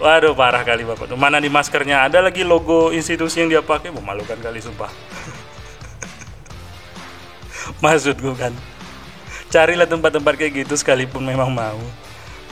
Waduh 0.00 0.32
parah 0.32 0.64
kali 0.64 0.80
bapak 0.80 1.12
tuh. 1.12 1.18
Mana 1.20 1.36
di 1.36 1.52
maskernya 1.52 2.08
ada 2.08 2.24
lagi 2.24 2.40
logo 2.40 2.88
institusi 2.88 3.44
yang 3.44 3.52
dia 3.52 3.60
pakai 3.60 3.92
memalukan 3.92 4.40
kali 4.40 4.56
sumpah. 4.56 4.88
Maksudku 7.84 8.32
kan. 8.32 8.56
Carilah 9.52 9.84
tempat-tempat 9.84 10.40
kayak 10.40 10.64
gitu 10.64 10.80
sekalipun 10.80 11.20
memang 11.20 11.52
mau 11.52 11.76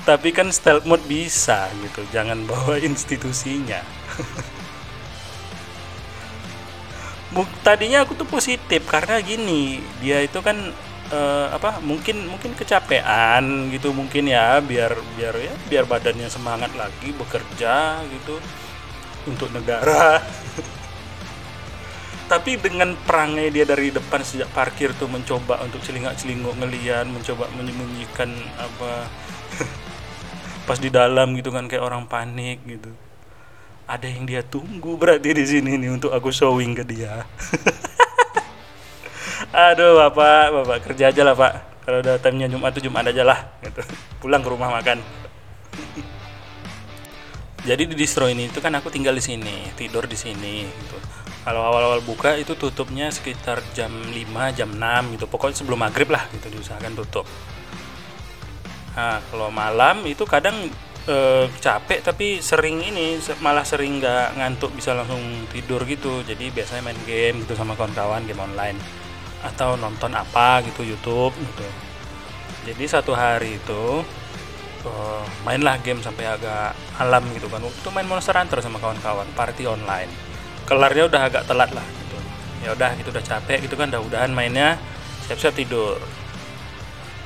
tapi 0.08 0.32
kan 0.32 0.48
stealth 0.48 0.88
mode 0.88 1.04
bisa 1.04 1.68
gitu 1.84 2.00
jangan 2.08 2.40
bawa 2.48 2.80
institusinya. 2.88 3.84
Tadinya 7.60 8.08
aku 8.08 8.16
tuh 8.16 8.24
positif 8.24 8.88
karena 8.88 9.20
gini 9.20 9.84
dia 10.00 10.24
itu 10.24 10.40
kan 10.40 10.72
uh, 11.12 11.52
apa 11.52 11.84
mungkin 11.84 12.24
mungkin 12.24 12.56
kecapean 12.56 13.68
gitu 13.68 13.92
mungkin 13.92 14.32
ya 14.32 14.64
biar 14.64 14.96
biar 15.20 15.36
ya 15.36 15.54
biar 15.68 15.84
badannya 15.84 16.26
semangat 16.32 16.72
lagi 16.72 17.12
bekerja 17.12 18.00
gitu 18.08 18.40
untuk 19.28 19.52
negara. 19.52 20.24
Tapi 22.32 22.56
dengan 22.56 22.96
perangai 22.96 23.52
dia 23.52 23.68
dari 23.68 23.92
depan 23.92 24.24
sejak 24.24 24.48
parkir 24.56 24.96
tuh 24.96 25.08
mencoba 25.12 25.60
untuk 25.68 25.84
celingak 25.84 26.16
celinguk 26.16 26.56
ngelian 26.56 27.12
mencoba 27.12 27.44
menyembunyikan 27.60 28.32
apa 28.56 29.04
pas 30.68 30.76
di 30.76 30.92
dalam 30.92 31.32
gitu 31.32 31.48
kan 31.48 31.64
kayak 31.64 31.80
orang 31.80 32.04
panik 32.04 32.60
gitu. 32.68 32.92
Ada 33.88 34.04
yang 34.04 34.28
dia 34.28 34.44
tunggu 34.44 35.00
berarti 35.00 35.32
di 35.32 35.44
sini 35.48 35.80
nih 35.80 35.96
untuk 35.96 36.12
aku 36.12 36.28
showing 36.28 36.76
ke 36.76 36.84
dia. 36.84 37.24
Aduh 39.72 39.96
bapak 39.96 40.44
bapak 40.52 40.78
kerja 40.84 41.08
aja 41.08 41.24
lah 41.24 41.32
pak. 41.32 41.80
Kalau 41.88 42.04
udah 42.04 42.20
timenya 42.20 42.52
jumat 42.52 42.76
tuh 42.76 42.84
jumat 42.84 43.08
aja 43.08 43.24
lah 43.24 43.48
gitu. 43.64 43.80
Pulang 44.20 44.44
ke 44.44 44.48
rumah 44.52 44.68
makan. 44.68 45.00
Jadi 47.68 47.88
di 47.88 47.96
distro 47.96 48.28
ini 48.28 48.52
itu 48.52 48.60
kan 48.60 48.76
aku 48.76 48.92
tinggal 48.92 49.16
di 49.16 49.24
sini 49.24 49.72
tidur 49.72 50.04
di 50.04 50.20
sini 50.20 50.68
gitu. 50.68 51.00
Kalau 51.48 51.64
awal-awal 51.64 52.04
buka 52.04 52.36
itu 52.36 52.52
tutupnya 52.60 53.08
sekitar 53.08 53.64
jam 53.72 53.88
5 53.88 54.12
jam 54.52 54.68
6 54.68 55.16
gitu. 55.16 55.24
Pokoknya 55.32 55.64
sebelum 55.64 55.80
maghrib 55.80 56.12
lah 56.12 56.28
gitu. 56.36 56.52
Diusahakan 56.52 56.92
tutup 56.92 57.24
Nah, 58.98 59.22
kalau 59.30 59.46
malam 59.54 60.02
itu 60.10 60.26
kadang 60.26 60.66
eh, 61.06 61.46
capek 61.62 62.02
tapi 62.02 62.42
sering 62.42 62.82
ini 62.82 63.22
malah 63.38 63.62
sering 63.62 64.02
nggak 64.02 64.34
ngantuk 64.42 64.74
bisa 64.74 64.90
langsung 64.90 65.22
tidur 65.54 65.86
gitu. 65.86 66.26
Jadi 66.26 66.50
biasanya 66.50 66.82
main 66.82 66.98
game 67.06 67.46
gitu 67.46 67.54
sama 67.54 67.78
kawan-kawan 67.78 68.26
game 68.26 68.42
online 68.42 68.74
atau 69.46 69.78
nonton 69.78 70.10
apa 70.18 70.66
gitu 70.66 70.82
YouTube 70.82 71.30
gitu. 71.30 71.66
Jadi 72.66 72.84
satu 72.90 73.14
hari 73.14 73.62
itu 73.62 74.02
eh, 74.82 75.24
mainlah 75.46 75.78
game 75.78 76.02
sampai 76.02 76.34
agak 76.34 76.74
malam 76.98 77.22
gitu 77.38 77.46
kan. 77.46 77.62
Waktu 77.62 77.78
itu 77.78 77.90
main 77.94 78.08
Monster 78.10 78.34
Hunter 78.34 78.58
sama 78.58 78.82
kawan-kawan 78.82 79.30
party 79.38 79.70
online. 79.70 80.10
Kelarnya 80.66 81.06
udah 81.06 81.22
agak 81.22 81.46
telat 81.46 81.70
lah 81.70 81.86
gitu. 81.86 82.18
Ya 82.66 82.74
udah 82.74 82.98
gitu 82.98 83.14
udah 83.14 83.22
capek 83.22 83.62
gitu 83.62 83.78
kan 83.78 83.94
udah 83.94 84.02
udahan 84.02 84.34
mainnya 84.34 84.74
siap-siap 85.30 85.54
tidur 85.54 86.02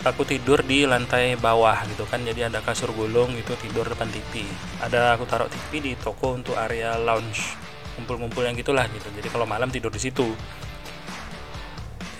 aku 0.02 0.26
tidur 0.26 0.66
di 0.66 0.82
lantai 0.86 1.38
bawah 1.38 1.86
gitu 1.86 2.02
kan 2.10 2.22
jadi 2.26 2.50
ada 2.50 2.58
kasur 2.62 2.90
gulung 2.90 3.34
gitu 3.38 3.54
tidur 3.58 3.86
depan 3.86 4.10
TV 4.10 4.42
ada 4.82 5.14
aku 5.14 5.24
taruh 5.30 5.46
TV 5.46 5.78
di 5.78 5.92
toko 5.94 6.34
untuk 6.34 6.58
area 6.58 6.98
lounge 6.98 7.62
kumpul-kumpul 7.96 8.42
yang 8.44 8.56
gitulah 8.56 8.88
gitu. 8.88 9.08
Jadi 9.12 9.28
kalau 9.28 9.44
malam 9.44 9.68
tidur 9.68 9.92
di 9.92 10.00
situ. 10.00 10.26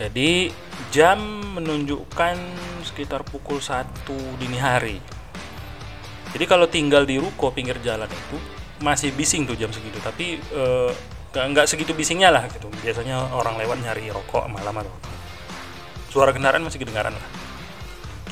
Jadi 0.00 0.50
jam 0.90 1.20
menunjukkan 1.58 2.36
sekitar 2.82 3.22
pukul 3.28 3.60
1 3.60 4.08
dini 4.40 4.58
hari. 4.58 4.98
Jadi 6.32 6.44
kalau 6.48 6.64
tinggal 6.66 7.04
di 7.04 7.20
ruko 7.20 7.52
pinggir 7.52 7.76
jalan 7.84 8.08
itu 8.08 8.36
masih 8.82 9.12
bising 9.12 9.44
tuh 9.44 9.54
jam 9.54 9.68
segitu. 9.70 10.00
Tapi 10.00 10.40
eh, 10.40 10.90
nggak 11.32 11.44
nggak 11.54 11.66
segitu 11.68 11.92
bisingnya 11.92 12.32
lah 12.32 12.48
gitu. 12.50 12.72
Biasanya 12.82 13.36
orang 13.36 13.60
lewat 13.60 13.78
nyari 13.84 14.10
rokok 14.10 14.48
malam 14.48 14.80
atau 14.80 14.92
suara 16.12 16.32
kendaraan 16.32 16.60
masih 16.60 16.76
kedengaran 16.76 17.16
lah 17.16 17.41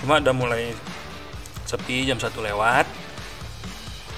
cuma 0.00 0.18
udah 0.20 0.34
mulai 0.34 0.72
sepi 1.68 2.08
jam 2.08 2.18
satu 2.18 2.40
lewat. 2.42 2.88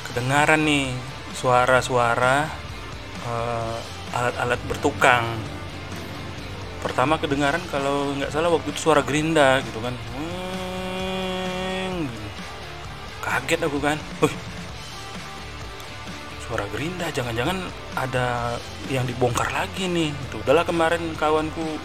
Kedengaran 0.09 0.63
nih 0.65 0.95
suara-suara 1.37 2.49
eh, 3.27 3.79
alat-alat 4.13 4.61
bertukang. 4.69 5.25
Pertama 6.83 7.15
kedengaran 7.19 7.63
kalau 7.71 8.11
nggak 8.19 8.35
salah 8.35 8.51
waktu 8.51 8.75
itu 8.75 8.81
suara 8.91 9.03
gerinda 9.07 9.63
gitu 9.63 9.79
kan. 9.79 9.95
Hmm, 10.17 12.11
kaget 13.23 13.61
aku 13.63 13.79
kan. 13.79 13.99
Wih, 14.25 14.35
suara 16.49 16.67
gerinda 16.75 17.07
jangan-jangan 17.15 17.63
ada 17.95 18.59
yang 18.91 19.07
dibongkar 19.07 19.49
lagi 19.55 19.87
nih. 19.87 20.11
Itu 20.11 20.43
udahlah 20.43 20.67
kemarin 20.67 21.15
kawanku 21.15 21.79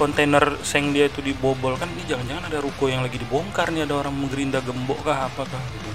kontainer 0.00 0.56
seng 0.64 0.96
dia 0.96 1.12
itu 1.12 1.20
dibobol. 1.20 1.76
Kan 1.76 1.92
ini 1.92 2.08
jangan-jangan 2.08 2.48
ada 2.48 2.64
ruko 2.64 2.88
yang 2.88 3.04
lagi 3.04 3.20
dibongkar 3.20 3.68
nih 3.68 3.84
ada 3.84 4.00
orang 4.00 4.16
menggerinda 4.16 4.64
gembok 4.64 5.04
kah 5.04 5.28
apakah 5.28 5.60
gitu. 5.76 5.90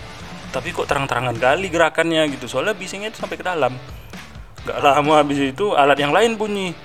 Tapi 0.53 0.69
kok 0.69 0.85
terang-terangan 0.85 1.33
kali 1.41 1.73
gerakannya 1.73 2.29
gitu. 2.37 2.45
Soalnya 2.45 2.77
bisingnya 2.77 3.09
itu 3.09 3.17
sampai 3.17 3.41
ke 3.41 3.41
dalam. 3.41 3.73
Nggak 4.61 4.77
lama 4.77 5.13
habis 5.17 5.41
itu 5.41 5.73
alat 5.73 5.97
yang 5.97 6.13
lain 6.13 6.37
bunyi. 6.37 6.77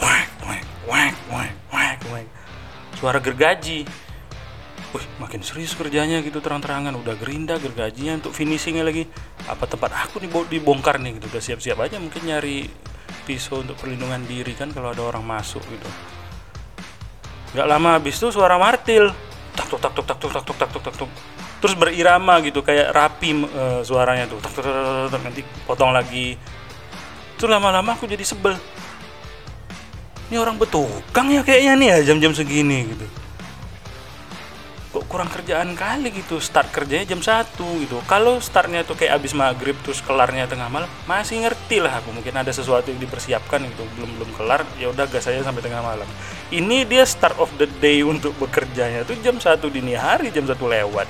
Wek 0.00 0.28
wek 0.48 0.64
wek 0.88 1.14
wek 1.28 1.52
wek 1.68 1.98
wek. 2.08 2.26
Suara 2.96 3.20
gergaji. 3.20 3.84
Wih, 4.90 5.06
makin 5.22 5.44
serius 5.44 5.76
kerjanya 5.76 6.24
gitu 6.24 6.40
terang-terangan. 6.40 6.96
Udah 6.96 7.14
gerinda 7.20 7.60
gergajinya 7.60 8.16
untuk 8.24 8.32
finishingnya 8.32 8.82
lagi. 8.82 9.04
Apa 9.44 9.68
tempat 9.68 9.92
aku 10.08 10.24
dibongkar 10.48 10.96
nih 10.96 11.20
gitu. 11.20 11.28
Udah 11.36 11.42
siap-siap 11.44 11.78
aja 11.84 12.00
mungkin 12.00 12.24
nyari 12.24 12.66
pisau 13.28 13.62
untuk 13.62 13.76
perlindungan 13.78 14.24
diri 14.26 14.56
kan 14.56 14.72
kalau 14.74 14.90
ada 14.90 15.02
orang 15.06 15.22
masuk 15.22 15.62
gitu 15.70 15.90
nggak 17.54 17.66
lama 17.66 17.98
habis 17.98 18.16
itu 18.18 18.30
suara 18.30 18.56
martil. 18.56 19.14
Tak 19.54 19.66
tuk 19.66 19.80
tak 19.82 19.92
tuk 19.92 20.06
tak 20.06 20.18
tuk 20.18 20.30
tak 20.32 20.44
tuk 20.44 20.56
tak 20.56 20.68
tuk 20.70 20.82
tak 20.82 20.94
tuk. 20.94 21.10
Terus 21.60 21.74
berirama 21.76 22.40
gitu 22.40 22.64
kayak 22.64 22.94
rapi 22.94 23.30
eh, 23.44 23.80
suaranya 23.84 24.30
tuh. 24.30 24.38
Tak 24.40 24.50
tuk 24.54 24.62
tak 24.64 24.74
tuk 24.74 25.08
tak 25.12 25.20
nanti 25.26 25.42
potong 25.66 25.92
lagi. 25.92 26.38
Itu 27.36 27.50
lama-lama 27.50 27.96
aku 27.96 28.08
jadi 28.08 28.22
sebel. 28.22 28.56
Ini 30.30 30.38
orang 30.38 30.62
betukang 30.62 31.26
ya 31.34 31.42
kayaknya 31.42 31.72
nih 31.74 31.88
ya 31.90 31.98
jam-jam 32.12 32.30
segini 32.30 32.86
gitu 32.86 33.19
kok 34.90 35.06
kurang 35.06 35.30
kerjaan 35.30 35.78
kali 35.78 36.10
gitu. 36.10 36.42
Start 36.42 36.74
kerjanya 36.74 37.06
jam 37.14 37.22
1 37.22 37.54
gitu. 37.86 38.02
Kalau 38.10 38.42
startnya 38.42 38.82
tuh 38.82 38.98
kayak 38.98 39.22
abis 39.22 39.38
maghrib 39.38 39.78
terus 39.86 40.02
kelarnya 40.02 40.50
tengah 40.50 40.66
malam 40.66 40.90
masih 41.06 41.46
ngerti 41.46 41.78
lah 41.78 42.02
aku. 42.02 42.10
Mungkin 42.10 42.34
ada 42.34 42.50
sesuatu 42.50 42.90
yang 42.90 42.98
dipersiapkan 42.98 43.62
gitu. 43.70 43.86
Belum 43.94 44.10
belum 44.18 44.30
kelar 44.34 44.66
ya 44.82 44.90
udah 44.90 45.06
gas 45.06 45.30
aja 45.30 45.46
sampai 45.46 45.62
tengah 45.62 45.78
malam. 45.78 46.06
Ini 46.50 46.90
dia 46.90 47.06
start 47.06 47.38
of 47.38 47.54
the 47.54 47.70
day 47.78 48.02
untuk 48.12 48.34
bekerjanya 48.42 49.06
tuh 49.06 49.14
jam 49.22 49.38
1 49.38 49.46
dini 49.70 49.94
hari 49.94 50.34
jam 50.34 50.44
1 50.44 50.58
lewat. 50.58 51.08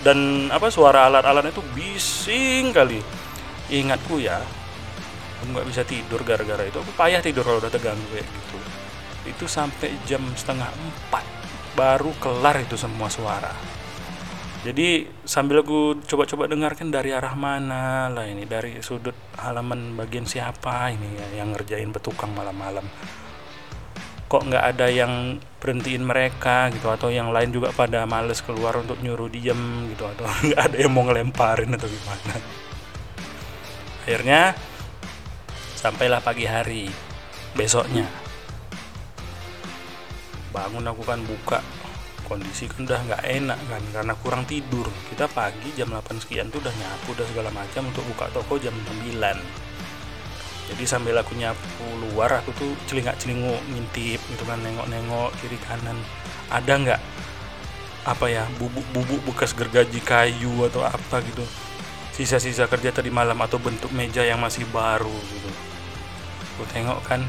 Dan 0.00 0.48
apa 0.48 0.72
suara 0.72 1.04
alat-alatnya 1.04 1.52
tuh 1.52 1.66
bising 1.76 2.72
kali. 2.72 3.04
Ingatku 3.68 4.16
ya 4.16 4.40
aku 5.38 5.52
nggak 5.52 5.68
bisa 5.68 5.82
tidur 5.84 6.24
gara-gara 6.24 6.64
itu. 6.64 6.80
Aku 6.80 6.96
payah 6.96 7.20
tidur 7.20 7.44
kalau 7.44 7.60
udah 7.60 7.68
terganggu 7.68 8.08
kayak 8.08 8.24
gitu. 8.24 8.58
Itu 9.28 9.44
sampai 9.44 9.92
jam 10.08 10.24
setengah 10.32 10.72
empat 10.72 11.38
baru 11.76 12.14
kelar 12.22 12.64
itu 12.64 12.78
semua 12.78 13.10
suara. 13.10 13.52
Jadi 14.66 15.06
sambil 15.22 15.62
aku 15.62 16.02
coba-coba 16.02 16.50
dengarkan 16.50 16.90
dari 16.90 17.14
arah 17.14 17.32
mana 17.38 18.10
lah 18.10 18.26
ini 18.26 18.42
dari 18.42 18.82
sudut 18.82 19.14
halaman 19.38 19.94
bagian 19.94 20.26
siapa 20.26 20.90
ini 20.90 21.14
ya, 21.14 21.26
yang 21.42 21.54
ngerjain 21.54 21.94
petukang 21.94 22.34
malam-malam. 22.34 22.82
Kok 24.28 24.42
nggak 24.50 24.64
ada 24.76 24.90
yang 24.90 25.38
berhentiin 25.62 26.04
mereka 26.04 26.68
gitu 26.74 26.90
atau 26.90 27.08
yang 27.08 27.30
lain 27.30 27.54
juga 27.54 27.72
pada 27.72 28.04
males 28.04 28.44
keluar 28.44 28.76
untuk 28.76 28.98
nyuruh 29.00 29.30
diem 29.30 29.94
gitu 29.94 30.04
atau 30.04 30.26
nggak 30.50 30.60
ada 30.60 30.76
yang 30.76 30.92
mau 30.92 31.06
ngelemparin 31.06 31.70
atau 31.78 31.88
gimana. 31.88 32.34
Akhirnya 34.04 34.58
sampailah 35.78 36.20
pagi 36.20 36.44
hari 36.44 36.90
besoknya 37.54 38.27
bangun 40.50 40.84
aku 40.88 41.02
kan 41.04 41.20
buka. 41.24 41.60
Kondisi 42.28 42.68
kan 42.68 42.84
udah 42.84 43.00
nggak 43.08 43.24
enak 43.24 43.60
kan 43.68 43.82
karena 43.94 44.14
kurang 44.20 44.42
tidur. 44.44 44.84
Kita 45.08 45.28
pagi 45.32 45.72
jam 45.72 45.88
8 45.92 46.20
sekian 46.20 46.52
tuh 46.52 46.60
udah 46.60 46.74
nyapu 46.76 47.16
udah 47.16 47.26
segala 47.28 47.50
macam 47.52 47.88
untuk 47.88 48.04
buka 48.04 48.28
toko 48.32 48.60
jam 48.60 48.76
9 48.76 49.68
jadi 50.68 50.84
sambil 50.84 51.16
aku 51.16 51.32
nyapu 51.32 51.88
luar 51.96 52.44
aku 52.44 52.52
tuh 52.52 52.70
celingak 52.84 53.16
celinguk 53.16 53.56
ngintip 53.72 54.20
gitu 54.20 54.44
kan 54.44 54.60
nengok-nengok 54.60 55.32
kiri 55.40 55.56
kanan. 55.64 55.96
Ada 56.52 56.72
nggak 56.76 57.00
apa 58.04 58.26
ya 58.28 58.44
bubuk-bubuk 58.60 59.20
bekas 59.32 59.56
gergaji 59.56 60.04
kayu 60.04 60.68
atau 60.68 60.84
apa 60.84 61.24
gitu. 61.24 61.40
Sisa-sisa 62.12 62.68
kerja 62.68 62.92
tadi 62.92 63.08
malam 63.08 63.40
atau 63.40 63.56
bentuk 63.56 63.88
meja 63.96 64.20
yang 64.20 64.44
masih 64.44 64.68
baru 64.68 65.08
gitu. 65.08 65.50
Aku 66.56 66.68
tengok 66.68 67.00
kan 67.08 67.24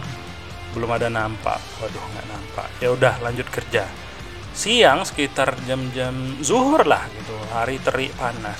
belum 0.73 0.89
ada 0.93 1.08
nampak. 1.10 1.58
Waduh 1.82 2.03
nggak 2.13 2.27
nampak. 2.29 2.67
Ya 2.79 2.89
udah 2.93 3.13
lanjut 3.23 3.47
kerja. 3.49 3.86
Siang 4.53 5.05
sekitar 5.05 5.55
jam-jam 5.65 6.13
zuhur 6.43 6.84
lah 6.86 7.05
gitu. 7.15 7.36
Hari 7.53 7.82
terik 7.82 8.13
panas. 8.17 8.60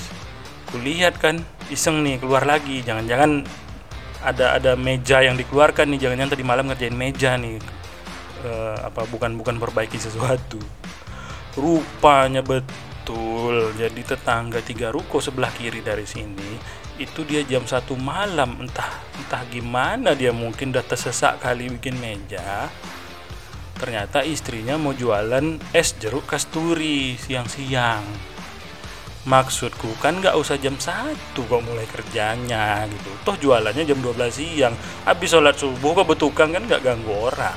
Kulihat 0.70 1.18
kan 1.18 1.42
iseng 1.68 2.02
nih 2.02 2.18
keluar 2.18 2.46
lagi. 2.46 2.82
Jangan-jangan 2.82 3.44
ada 4.20 4.58
ada 4.58 4.72
meja 4.74 5.22
yang 5.22 5.38
dikeluarkan 5.38 5.90
nih. 5.94 5.98
Jangan-jangan 6.08 6.32
tadi 6.34 6.44
malam 6.46 6.64
ngerjain 6.70 6.96
meja 6.96 7.34
nih. 7.38 7.58
Eh, 8.40 8.78
apa 8.80 9.04
bukan 9.06 9.36
bukan 9.36 9.60
perbaiki 9.60 10.00
sesuatu. 10.00 10.58
Rupanya 11.58 12.40
betul 12.40 12.89
jadi 13.76 14.00
tetangga 14.02 14.60
tiga 14.60 14.90
ruko 14.90 15.22
sebelah 15.22 15.50
kiri 15.54 15.80
dari 15.80 16.04
sini 16.04 16.80
itu 17.00 17.24
dia 17.24 17.40
jam 17.48 17.64
satu 17.64 17.96
malam. 17.96 18.60
Entah 18.60 19.00
entah 19.16 19.42
gimana 19.48 20.12
dia 20.12 20.30
mungkin 20.36 20.70
udah 20.76 20.84
tersesak 20.84 21.40
kali 21.40 21.72
bikin 21.72 21.96
meja. 21.96 22.68
Ternyata 23.80 24.20
istrinya 24.28 24.76
mau 24.76 24.92
jualan 24.92 25.56
es 25.72 25.96
jeruk 25.96 26.28
kasturi 26.28 27.16
siang-siang. 27.16 28.04
Maksudku 29.24 29.96
kan 30.00 30.20
nggak 30.20 30.36
usah 30.36 30.60
jam 30.60 30.76
1 30.76 31.16
kok 31.32 31.64
mulai 31.64 31.88
kerjanya 31.88 32.84
gitu. 32.88 33.10
Toh 33.24 33.36
jualannya 33.40 33.88
jam 33.88 34.00
12 34.00 34.32
siang. 34.32 34.76
Habis 35.08 35.32
sholat 35.32 35.56
subuh 35.56 35.96
kok 35.96 36.08
betukang 36.12 36.52
kan 36.52 36.64
nggak 36.68 36.84
ganggu 36.84 37.08
orang. 37.08 37.56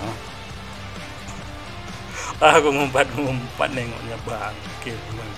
Aku 2.43 2.71
ngumpat-ngumpat 2.71 3.69
nengoknya 3.71 4.17
bangkit 4.27 4.99
Bang. 5.15 5.32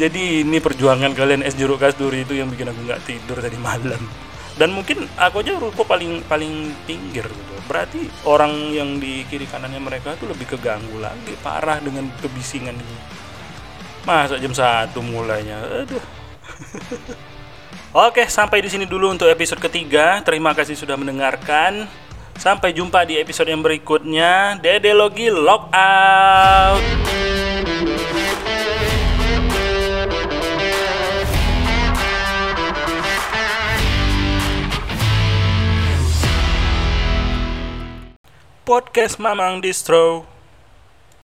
Jadi 0.00 0.44
ini 0.46 0.58
perjuangan 0.58 1.12
kalian 1.12 1.44
es 1.44 1.56
jeruk 1.56 1.80
kasturi 1.80 2.24
itu 2.24 2.36
yang 2.38 2.48
bikin 2.48 2.72
aku 2.72 2.80
nggak 2.84 3.02
tidur 3.04 3.38
tadi 3.40 3.58
malam 3.60 4.00
dan 4.56 4.68
mungkin 4.72 5.08
aku 5.16 5.40
aja 5.40 5.56
ruko 5.56 5.84
paling 5.84 6.24
paling 6.28 6.72
pinggir 6.84 7.24
gitu 7.24 7.54
berarti 7.68 8.08
orang 8.28 8.72
yang 8.72 9.00
di 9.00 9.24
kiri 9.28 9.48
kanannya 9.48 9.80
mereka 9.80 10.16
tuh 10.20 10.28
lebih 10.28 10.44
keganggu 10.56 11.00
lagi 11.00 11.32
parah 11.40 11.80
dengan 11.80 12.08
kebisingan 12.20 12.76
itu 12.76 12.96
masa 14.04 14.36
jam 14.36 14.52
satu 14.52 15.00
mulainya 15.00 15.60
aduh 15.62 16.04
Oke, 17.92 18.24
sampai 18.24 18.64
di 18.64 18.72
sini 18.72 18.88
dulu 18.88 19.12
untuk 19.12 19.28
episode 19.28 19.60
ketiga. 19.60 20.24
Terima 20.24 20.56
kasih 20.56 20.72
sudah 20.72 20.96
mendengarkan. 20.96 21.84
Sampai 22.40 22.72
jumpa 22.72 23.04
di 23.04 23.20
episode 23.20 23.52
yang 23.52 23.60
berikutnya. 23.60 24.56
Dede 24.64 24.96
Logi 24.96 25.28
Log 25.28 25.68
Out. 25.68 27.21
Podcast 38.62 39.18
Mamang 39.18 39.58
Distro. 39.58 40.31